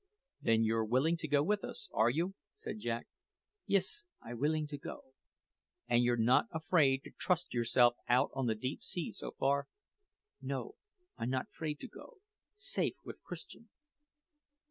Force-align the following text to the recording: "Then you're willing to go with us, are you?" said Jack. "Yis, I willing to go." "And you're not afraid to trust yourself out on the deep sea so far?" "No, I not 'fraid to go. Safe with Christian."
"Then 0.41 0.63
you're 0.63 0.83
willing 0.83 1.15
to 1.17 1.27
go 1.27 1.43
with 1.43 1.63
us, 1.63 1.87
are 1.93 2.09
you?" 2.09 2.33
said 2.55 2.79
Jack. 2.79 3.07
"Yis, 3.67 4.05
I 4.19 4.33
willing 4.33 4.65
to 4.69 4.77
go." 4.79 5.13
"And 5.87 6.03
you're 6.03 6.17
not 6.17 6.47
afraid 6.51 7.03
to 7.03 7.11
trust 7.11 7.53
yourself 7.53 7.97
out 8.09 8.31
on 8.33 8.47
the 8.47 8.55
deep 8.55 8.81
sea 8.81 9.11
so 9.11 9.29
far?" 9.37 9.67
"No, 10.41 10.73
I 11.19 11.27
not 11.27 11.51
'fraid 11.51 11.79
to 11.81 11.87
go. 11.87 12.17
Safe 12.55 12.95
with 13.05 13.21
Christian." 13.21 13.69